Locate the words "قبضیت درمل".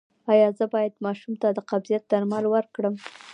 1.69-2.45